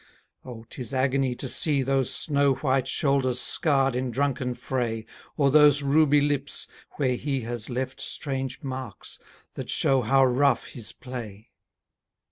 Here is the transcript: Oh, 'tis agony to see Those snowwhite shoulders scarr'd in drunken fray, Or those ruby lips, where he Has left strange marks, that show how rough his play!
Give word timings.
Oh, 0.43 0.65
'tis 0.67 0.95
agony 0.95 1.35
to 1.35 1.47
see 1.47 1.83
Those 1.83 2.09
snowwhite 2.11 2.87
shoulders 2.87 3.39
scarr'd 3.39 3.95
in 3.95 4.09
drunken 4.09 4.55
fray, 4.55 5.05
Or 5.37 5.51
those 5.51 5.83
ruby 5.83 6.21
lips, 6.21 6.65
where 6.93 7.15
he 7.15 7.41
Has 7.41 7.69
left 7.69 8.01
strange 8.01 8.63
marks, 8.63 9.19
that 9.53 9.69
show 9.69 10.01
how 10.01 10.25
rough 10.25 10.69
his 10.69 10.91
play! 10.91 11.51